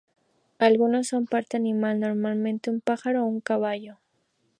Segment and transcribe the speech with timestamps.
[0.57, 3.99] Algunos son parte animal, normalmente un pájaro o un caballo.